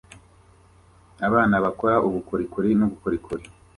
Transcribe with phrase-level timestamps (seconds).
[1.27, 3.45] Abana bakora ubukorikori n'ubukorikori